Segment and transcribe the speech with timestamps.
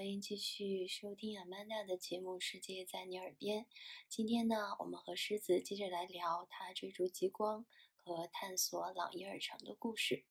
[0.00, 3.64] 欢迎继续收听阿曼达的节目《世界在你耳边》。
[4.08, 10.24] 今天呢，我们和狮子接着来聊他追逐极光和探索朗伊尔城的故事。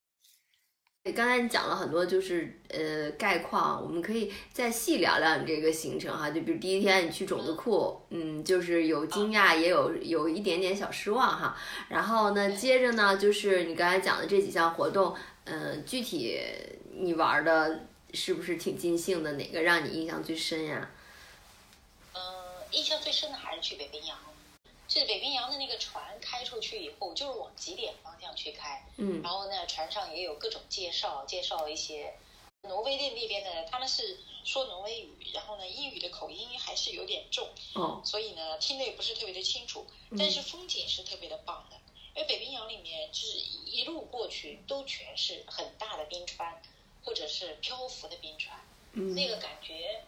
[1.15, 6.31] 刚才你讲了很多，就是呃概况，我们可以再细聊聊你这个行程哈。
[6.31, 11.55] 就比如第一天你去种子库，嗯，就是有惊讶，也有有一点点小失望哈。
[11.89, 16.39] 然后呢，接着呢，就是你刚才讲的这几项活动，嗯，具体
[16.91, 17.87] 你玩的。
[18.13, 19.33] 是不是挺尽兴的？
[19.33, 20.91] 哪个让你印象最深呀？
[22.13, 22.21] 嗯，
[22.71, 24.17] 印象最深的还是去北冰洋。
[24.87, 28.83] 是北冰洋的那个船开出去以后，就是往极点方向去开。
[28.97, 29.21] 嗯。
[29.21, 32.15] 然后呢，船上也有各种介绍，介绍一些
[32.63, 37.47] 挪威的那边的，他们是说挪威语，然后呢，英语的口音还是有点重。
[37.75, 38.01] 哦。
[38.03, 39.85] 所以呢，听得也不是特别的清楚。
[40.17, 41.77] 但是风景是特别的棒的，
[42.15, 46.59] 因为北冰洋里面就是一路过去都全是很大的冰川。
[47.09, 48.55] 或者是漂浮的冰川，
[49.15, 50.03] 那个感觉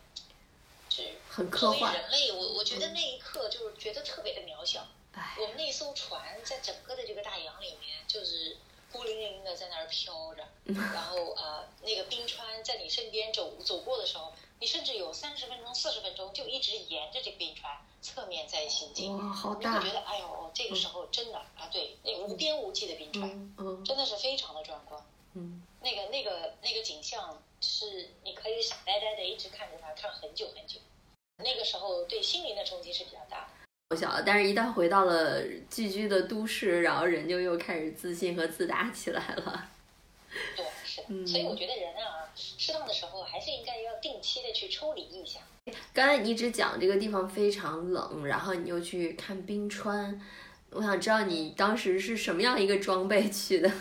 [0.88, 1.92] 是很科幻。
[1.96, 4.86] 人类，我我觉得那一刻就是觉得特别的渺小。
[5.40, 8.56] 我们那艘船在整个的这个大洋里面，就是
[8.92, 10.48] 孤零零的在那儿飘着。
[10.94, 19.18] 然后呃，那个冰川在你身边走走过的时候，你甚至有三十分钟、四十分钟就一直沿着这个冰川侧面在行进。
[19.18, 19.80] 哇，好大！
[19.80, 25.04] 你会觉得哎呦，这个时候真的啊，对，那无边无际的冰川，真的是非常的壮观。
[25.34, 25.62] 嗯。
[25.82, 30.80] 那个、那个、那个景象是你可以傻呆呆的一直看着它，看很久很久。
[31.38, 33.48] 那个时候对心灵的冲击是比较大的。
[33.90, 39.70] 我晓得，但是一旦回到了聚居的都市，然后人就又开始自信和自大起来了。
[40.56, 41.28] 对，是的。
[41.28, 45.40] 所以我觉得人啊，适当的时候还是应该要定期的去抽离一下。
[45.94, 50.22] 刚才你一直讲这个地方非常冷，然后你又去看冰川，
[50.70, 53.72] 我想知道你当时是什么样一个装备去的？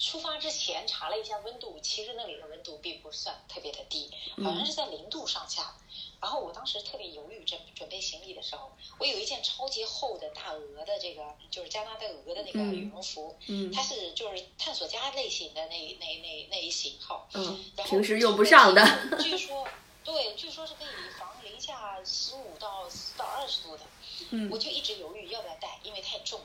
[0.00, 4.10] 出发之前查了一下温度，其实那里的温度并不算特别的低，
[4.42, 5.76] 好像是在零度上下。
[6.22, 13.36] 然后我当时特别犹豫，准准备行李的时候，我有一件超级厚的大鹅的这个，就是加拿大鹅的那个羽绒服，
[13.74, 17.28] 它是就是探索家类型的那那那那一型号。
[17.34, 18.82] 嗯，平时用不上的。
[19.22, 19.68] 据 说，
[20.02, 23.82] 对，据说是可以防零下十五到到二十度的。
[24.30, 26.40] 嗯，我就一直犹豫要不要带，因为太重。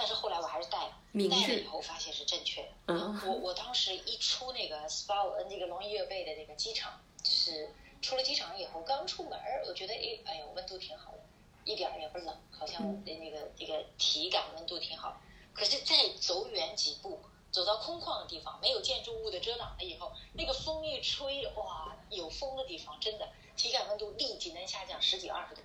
[0.00, 0.94] 但是后来我还是带了，
[1.28, 2.68] 带了以后发现是正确的。
[2.86, 7.68] 嗯，我我当时一出那个 SPA 那个龙月贝的那个机场，就是
[8.00, 11.18] 出了机场以后刚出门，我觉得哎哎呦温度挺好的，
[11.66, 15.20] 一点也不冷，好像那个那个体感温度挺好。
[15.52, 25.60] 可是再走远几步，走到空旷的地方，没有建筑物的遮挡了以后，那个风一吹，哇，有风的地方真的体感温度立即能下降十几二十度。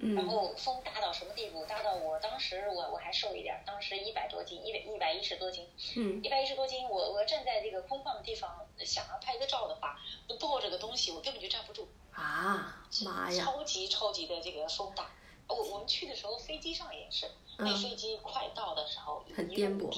[0.00, 1.64] 然后风大到什么地步？
[1.66, 9.98] 大到我当时我我还瘦一点，当时一百多斤，一百一百一十多斤，嗯，一百一十多斤，我我站在这个空旷的地方，想要拍个照的话，
[10.28, 12.84] 我抱着个东西，我根本就站不住啊！
[13.04, 13.44] 妈呀！
[13.44, 15.10] 超级超级的这个风大，
[15.48, 19.90] 我我们去的时候飞机上也是，那飞机快到的时候很颠簸，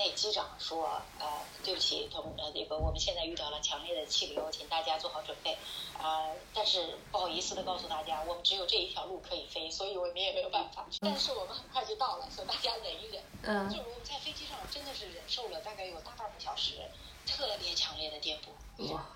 [0.00, 5.52] 那机长说，呃，对不起，同呃那个我们现在遇到了强烈的气流，请大家做好准备。
[5.98, 6.24] 啊，
[6.54, 10.88] 但是不好意思的告诉大家，我们只有这一条路可以飞，所以我们也没有办法。
[11.00, 13.22] 但是我们很快就到了，所以大家忍一忍。
[13.42, 13.68] 嗯。
[13.68, 16.80] 就我们在飞机上真的是忍受了大概有大半个小时，
[17.26, 18.44] 特别强烈的颠簸。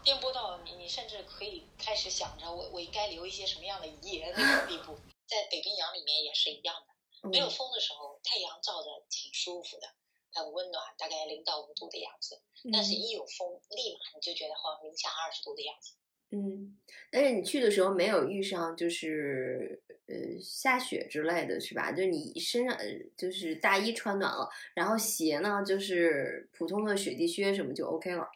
[0.02, 4.98] 颠簸到你你甚至可以开始想着我我应该留一些什么样的遗言那种地步。
[5.26, 9.88] 在北冰洋里面也是一样的，没有风的时候，太阳照着挺舒服的。
[10.34, 12.42] 很温暖，大概零到五度的样子。
[12.72, 15.94] 但是，一有风，立马你就觉得好像零下二十度的样子。
[16.30, 16.76] 嗯，
[17.12, 21.92] 但是你去的时候没有遇上就是呃下雪之类的是吧？
[21.92, 22.76] 就是你身上
[23.16, 28.26] 就是大衣穿暖了，然后鞋呢就是普通的雪地靴什么就 OK 了。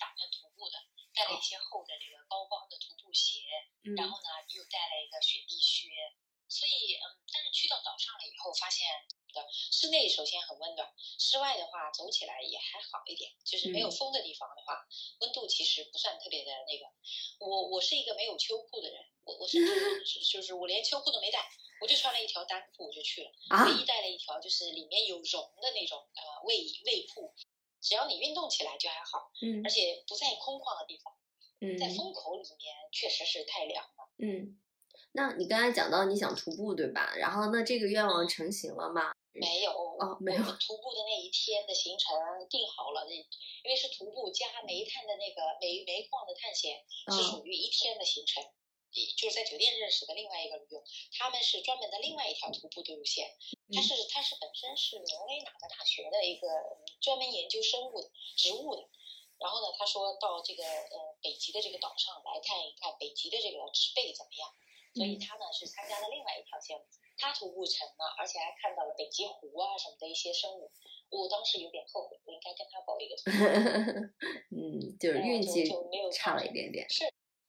[0.00, 0.74] 打算徒步的，
[1.14, 3.46] 带了一些厚的这个高帮的徒步鞋，
[3.94, 5.86] 然后呢又带了一个雪地靴。
[6.50, 8.84] 所以，嗯，但是去到岛上了以后，发现。
[9.32, 13.30] 的室内首先很温暖，室外的话走起来也还好一点。
[13.44, 14.84] 就是没有风的地方的话，
[15.20, 16.84] 温度其实不算特别的那个。
[17.38, 20.02] 我我是一个没有秋裤的人，我我甚至
[20.32, 21.48] 就是我连秋裤都没带，
[21.80, 23.30] 我就穿了一条单裤我就去了，
[23.66, 26.56] 唯一带了一条就是里面有绒的那种呃卫
[26.86, 27.32] 卫裤，
[27.80, 29.30] 只要你运动起来就还好。
[29.42, 31.14] 嗯，而且不在空旷的地方，
[31.60, 34.10] 嗯，在风口里面确实是太凉了。
[34.18, 34.58] 嗯，
[35.12, 37.14] 那你刚才讲到你想徒步对吧？
[37.16, 39.12] 然后那这个愿望成型了吗？
[39.32, 40.42] 没有哦，没有。
[40.42, 42.14] 徒步的那一天的行程
[42.48, 48.42] 定好了，因为是徒步加煤炭的那个煤煤矿的探险，是属于一天的行程。
[49.16, 53.30] 就是在酒店认识的另外一个旅游，他们是专门的另外一条徒步的路线。
[53.72, 56.48] 他是他是本身是挪威哪个大学的一个
[57.00, 58.82] 专门研究生物的植物的，
[59.38, 64.50] 然后呢，他说到这个呃北极的这个岛上来看一看北极的这个植被怎么样，
[64.92, 66.84] 所以他呢是参加了另外一条线路，
[67.16, 70.70] 他徒步成了，而且还看到了北极狐啊什么的一些生物。
[71.10, 74.14] 我当时有点后悔，我应该跟他报一个 团。
[74.50, 75.64] 嗯，就是运气
[76.12, 76.88] 差了一点点。
[76.88, 77.04] 是，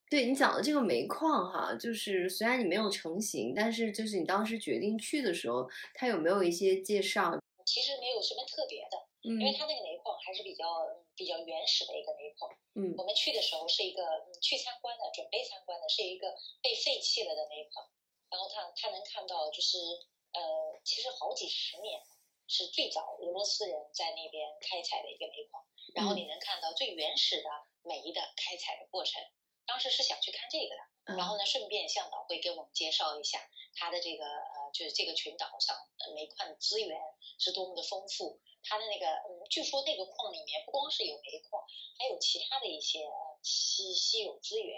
[0.09, 7.37] 对你讲的这个煤矿哈，就是虽然你没有成型，但是就是你当时决定去的时候，他有没有一些介绍？
[7.65, 10.65] 其实没有什么特别的，嗯，因为它那个煤矿还是比较
[11.15, 12.51] 比较原始的一个煤矿。
[12.75, 14.03] 嗯，我们去的时候是一个
[14.41, 17.85] 去参观的，准备参观的是一个被废弃了的煤矿，
[18.29, 19.77] 然后他他能看到就是
[20.33, 22.01] 呃，其实好几十年。
[22.47, 25.63] 是最早俄罗斯人在那边开采的一个煤矿，
[25.95, 27.49] 然后你能看到最原始的
[27.81, 29.23] 煤的开采的过程。
[29.65, 33.39] 当时是想去看这个的，然后呢，顺便向导会给我们介绍一下
[33.75, 35.75] 它的这个呃，就是这个群岛上
[36.13, 36.99] 煤矿资源
[37.37, 38.41] 是多么的丰富。
[38.63, 41.63] 它的那个嗯，据说那个矿里面不光是有煤矿，
[41.97, 42.99] 还有其他的一些
[43.41, 44.77] 稀稀有资源。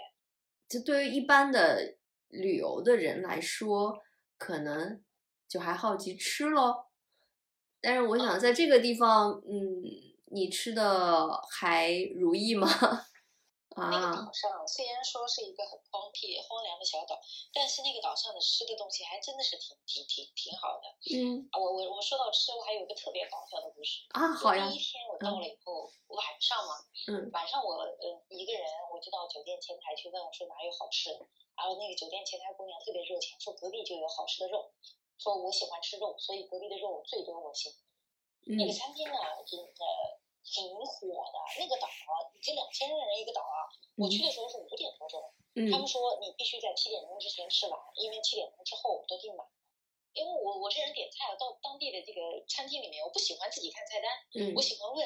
[0.68, 1.96] 这对于一般的
[2.28, 3.98] 旅游的人来说，
[4.38, 5.04] 可能
[5.46, 6.86] 就还好奇吃喽。
[7.80, 9.82] 但是我想在这个地方，嗯，
[10.32, 12.66] 你吃的还如意吗？
[13.74, 17.20] 啊，那个岛上虽然说是一个很荒僻、荒凉的小岛，
[17.52, 20.86] 但是那个岛上的吃的东西还真的是挺挺挺挺好的。
[21.10, 24.68] 嗯，我我我说到吃，我还有一个特别搞笑的故事啊，好呀。
[24.70, 26.74] 第一天我到了以后，晚上嘛，
[27.08, 28.62] 嗯，晚上我呃一个人，
[28.92, 34.72] 我就到酒店前台去问我说哪有好吃的，然后那个酒店前台姑娘特别热情，说隔壁就有好吃的肉。
[35.16, 37.72] 说我喜欢吃肉，所以隔壁的肉最多我行。
[38.46, 39.14] 那个餐厅呢，
[39.46, 39.70] 真的
[40.44, 41.36] 挺火的。
[41.58, 43.66] 那个岛啊，已经两千人一个岛啊。
[43.96, 45.18] 我去的时候是五点多钟，
[45.72, 49.46] 他们说你必须在七点钟之前吃完，因为七点钟之后我都订满。
[50.14, 55.02] 因为我我这人点菜啊到当地的这个餐厅里面，我不喜欢自己看菜单，我喜欢问，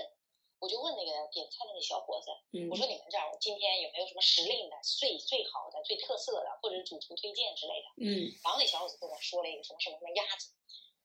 [0.59, 2.29] 我就问那个点菜的那小伙子，
[2.69, 7.89] 我说你们这儿今天有没有什么时令的、最最好的、最特色的，或者主厨推荐之类的？
[8.05, 10.53] 嗯，然后那小伙子跟我说了一个什么什么什么鸭子，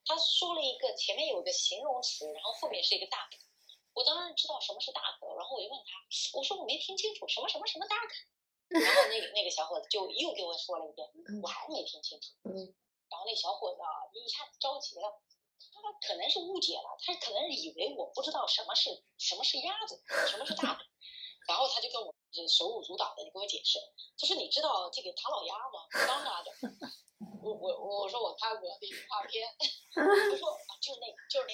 [0.04, 3.38] 他说了一个前面有一个形容词，然后后面是一个大可，
[3.94, 11.08] 我当然知道什么是大狗，然后我就问他，我说我没听清楚什么什么什么大狗，然后那个那个小伙子就又给我说了一遍，
[11.42, 12.34] 我还是没听清楚。
[12.44, 12.54] 嗯，
[13.10, 15.22] 然后那小伙子啊一下子着急了。
[15.76, 20.86] 他可能是误解了，他可能是以为我不知道什么是什么是鸭子，什么是大的，
[21.48, 22.14] 然后他就跟我
[22.48, 23.80] 手舞足蹈的你给我解释，
[24.18, 25.88] 他说你知道这个唐老鸭吗？
[26.08, 26.52] 当然的，
[27.42, 29.48] 我我我说我看过那动画片，
[29.96, 31.54] 我说啊就是那就是那，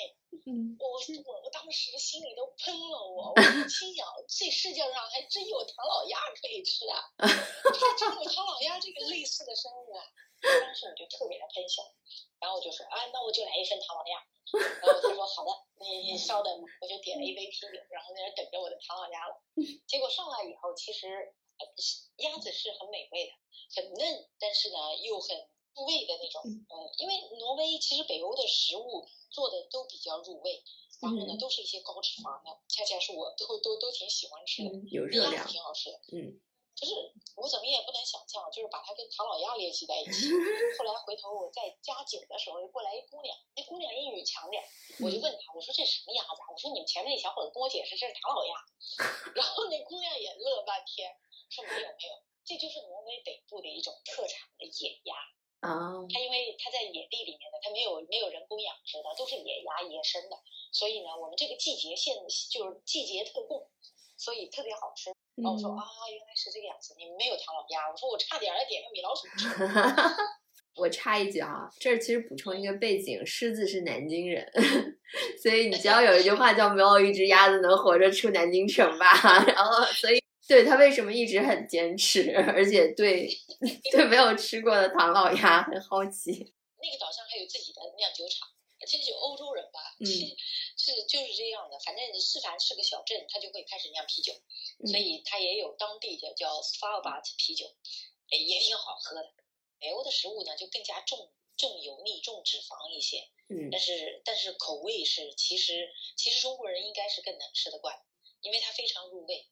[0.80, 10.04] 我我我当时心里都喷了，我我心想这世界上还真有唐老鸭可以吃啊， 就是真有唐老鸭这个类似的生物啊，
[10.42, 11.84] 当时我就特别的喷笑。
[12.40, 14.16] 然后我就说啊，那我就来一份唐老鸭。
[14.82, 16.50] 然后他说好的，你你稍等，
[16.82, 19.36] 我就点了一杯啤酒，然后在那等着我的唐老鸭了。
[19.86, 21.36] 结果上来以后，其实
[22.18, 23.34] 鸭子是很美味的，
[23.76, 25.38] 很嫩，但是呢又很
[25.76, 26.42] 入味的那种。
[26.48, 30.64] 嗯，因为挪威其实北欧的食物做的都比较入味，
[31.02, 36.00] 然后呢都是一些高脂肪的，恰恰是我都都都挺喜欢吃的，有热量，挺好吃的。
[36.14, 36.42] 嗯。
[36.80, 36.96] 就是
[37.36, 40.32] 我怎么也不能想象，就是把它跟唐老鸭联系在一起。
[40.80, 44.64] 后来回头我在加酒的时候，又过来一姑娘，那姑娘英语强点，
[45.04, 46.40] 我就问她，我说这什么鸭子？
[46.48, 48.56] 我说你们前面那小伙子跟我解释这是唐老鸭，
[49.36, 51.12] 然后那姑娘也乐半天，
[51.50, 55.16] 说没有没有，这就是挪威北部的一种特产的野鸭
[55.60, 56.00] 啊。
[56.08, 60.40] 它因为它在野地里面的，它没有没有人工养殖的，都是野鸭野生的，
[60.72, 62.16] 所以呢，我们这个季节限
[62.50, 63.68] 就是季节特供，
[64.20, 65.10] 所以特别好吃。
[65.42, 67.90] 然后我说啊，原来是这个样子，你们没有唐老鸭。
[67.90, 69.48] 我说我差点来点个米老鼠吃。
[70.76, 74.50] 我插一句啊，这儿其实补充一个背景，狮子是南京人，
[75.42, 79.08] 所以你知道有一句话叫“没有一只鸭子能活着出南京城吧”，
[79.48, 83.28] 然后所以对他为什么一直很坚持，而且对
[83.92, 86.32] 对没有吃过的唐老鸭很好奇。
[86.32, 88.48] 那个岛上还有自己的酿酒厂，
[88.88, 90.08] 这就欧洲人吧，嗯，
[90.94, 94.34] 是就是这样的，反正是凡是个小镇，他就会开始酿啤酒。
[94.86, 97.66] 所以它也有当地的叫 s f a l b a t 啤酒，
[98.30, 99.34] 也挺好喝的。
[99.78, 108.02] 北欧的食物呢就更加重重油腻、重脂肪一些，嗯，但是但是口味是其实其实中国人应该是更能吃得惯，
[108.42, 109.48] 因为它非常入味。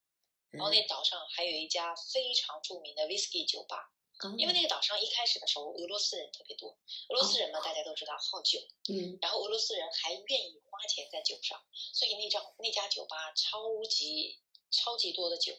[0.52, 3.92] 然后那岛上还有一家非常著名的 whisky 酒吧，
[4.38, 6.70] 因为那个岛上一开始的时候俄罗斯人特别多，
[7.10, 8.60] 俄罗斯人嘛大家都知道好酒，
[8.90, 14.40] 嗯，然后俄罗斯人还愿意花钱在酒上，所以那张那家酒吧超级。
[14.70, 15.54] 超级多的酒，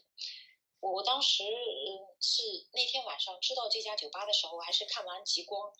[0.80, 1.88] 我我当时嗯
[2.20, 5.72] 是那天晚上知道这家酒吧的时候，还是看完极光，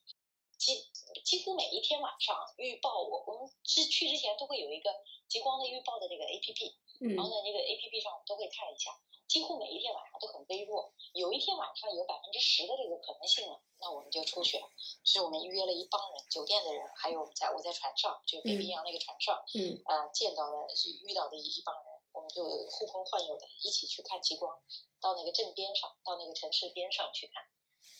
[0.58, 0.84] 几
[1.24, 4.90] 几乎每一天晚上预报，我我们是去之前都会有一个
[5.28, 6.74] 极光的预报的这个 A P P，
[7.14, 8.90] 然后呢，那个 A P P 上我们都会看一下，
[9.28, 14.68] 几乎每一天晚上都很微弱，有一天晚上有百分之十的这个可能性了，那我们就出去了。
[15.04, 20.66] 所以我们约了一帮人，酒店的人，还有我们在我在船上，就北冰洋那个船上，嗯，呃，见到的
[21.06, 24.58] 遇到的一一帮人，我们就呼朋唤友的一起去看极光，
[25.00, 27.44] 到那个镇边上，到那个城市边上去看。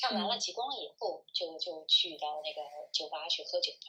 [0.00, 3.86] 看完了极光以后，就就去到那个酒吧去喝酒的，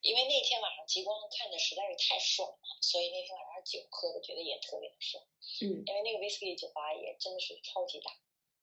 [0.00, 5.22] 因为那天晚上极光看的实在是太爽了，所以那天晚上酒喝的觉得也特别的爽。
[5.60, 8.10] 嗯，因为那个威士忌酒吧也真的是超级大，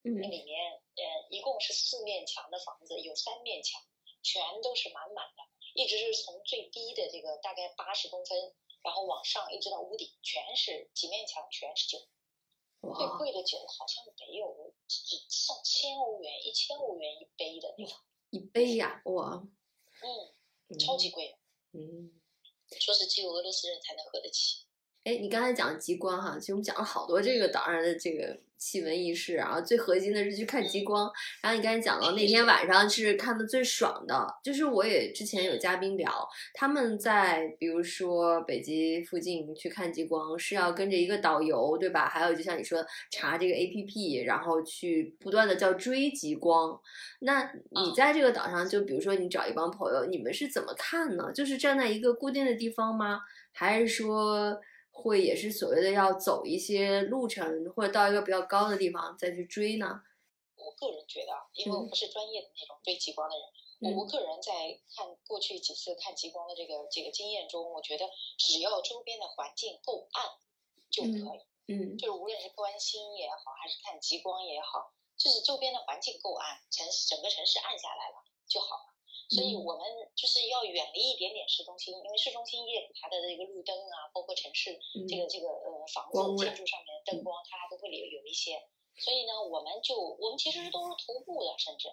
[0.03, 3.81] 嗯那里面呃一共是四面墙的房子，有三面墙
[4.21, 5.43] 全都是满满的，
[5.75, 8.53] 一直是从最低的这个大概八十公分，
[8.83, 11.99] 然后往上一直到屋顶，全是几面墙全是酒。
[12.81, 17.95] 最，贵的酒好像没有几上千欧元，一千欧元一杯的那种，
[18.31, 19.41] 一杯呀，哇，
[20.01, 20.07] 嗯，
[20.69, 21.37] 嗯超级贵，
[21.73, 22.19] 嗯。
[22.79, 24.65] 说是只有俄罗斯人才能喝得起。
[25.05, 31.09] 哎，你刚才讲极光哈，其实我们讲了好多这个岛上的这个奇闻异事啊，最核心的是去看极光。
[31.41, 36.11] 然后你刚才讲到那天晚上是看的最爽的，就是我也之前有嘉宾聊，
[36.53, 42.07] 他们在比如说北极附近去看极光是要跟着一个导游，对吧？
[42.07, 46.77] 还有就像你说查这个 A P P，然后去不断的叫追极光。
[47.21, 51.31] 那你嗯在这个岛上，就比如说你找一帮朋友，你们是怎么看呢？
[51.33, 53.21] 就是站在一个固定的地方吗？
[53.51, 54.59] 还是说
[55.01, 60.01] 会也是所谓的要走一些路程，或者到一个比较高的地方再去追呢？
[60.55, 63.45] 我个人觉得啊，因为我不是专业的那种追极光的人，
[63.79, 70.25] 嗯我我个人在看过去几次看极光的这个这个经验中，我觉得只要周边的环境够暗
[70.91, 71.97] 就可以，嗯。
[71.97, 78.93] 就是无论是观星也好，还是看极光也好，就是周边的环境够暗，城市整个城市暗下来了就好了。
[79.29, 79.63] 所以嗯。
[79.63, 88.67] 我们就是要远离一点点市中心，因为市中心夜里它的这个路灯啊，包括城市嗯这个这个呃房子建筑上面的灯光，它都会有有一些。
[88.97, 91.87] 所以呢，我们就我们其实都是徒步的，甚至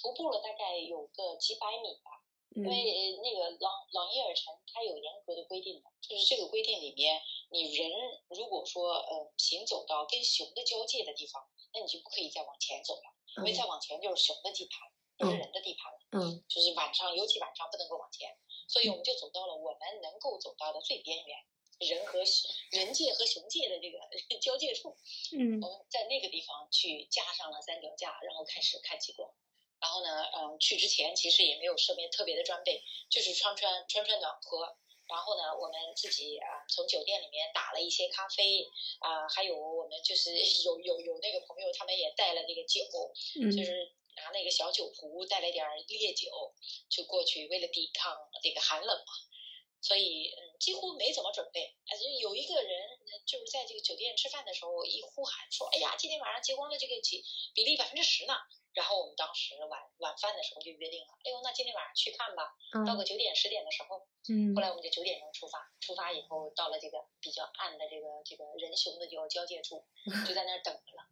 [0.00, 2.22] 徒步了大概有个几百米吧。
[2.54, 7.90] 因为那个朗朗伊尔城它有严格的规定的，就是这个规定里面，你人
[8.28, 15.98] 如果说呃行走到跟熊的交界的地方，那你就不可以再往前走了，因为再往前就是熊的地盘，不是嗯人的地盘了。
[16.12, 18.36] 嗯就是晚上，尤其晚上不能够往前，
[18.68, 21.38] 所以我们就走到了我们能够走到的最边缘，
[21.78, 23.98] 人和熊人界和熊界的这个
[24.40, 24.96] 交界处。
[25.32, 29.30] 嗯我们在那个地方去架上了三脚架，然后开始看极光。
[29.80, 34.76] 然后呢，嗯，去之前其实也没有设备特别的装备，就是穿穿穿穿暖和。
[35.06, 38.64] 然后呢，我们自己啊、从酒店里面打了一些咖啡
[39.00, 40.32] 啊、还有我们就是
[40.64, 42.80] 有有有那个朋友他们也带了那个酒，
[43.42, 46.30] 嗯就是拿那个小酒壶，带了点儿烈酒，
[46.88, 49.12] 就过去，为了抵抗这个寒冷嘛。
[49.80, 51.76] 所以，嗯，几乎没怎么准备。
[52.20, 57.22] 有一个人，呃就是在这个酒店吃饭的时候，一呼喊说：“哎呀，今天晚上结光的这个几
[57.54, 58.34] 比例百分之十呢。”
[58.72, 62.56] 然后我们当时晚晚饭的时候就约定了，哎呦，那今天晚上去看吧。
[62.86, 69.84] 到个九点十点的时候，嗯后来我们就九点钟出发，出发以后到了这个比较暗的这个这个人熊的交交界处，
[70.26, 71.04] 就在那儿等着了。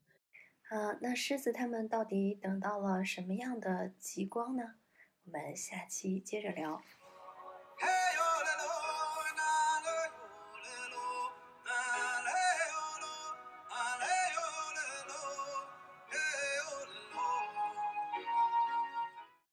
[0.72, 4.76] 啊，那狮子他们到底等到了什么样的极光呢？
[5.26, 6.80] 我们下期接着聊。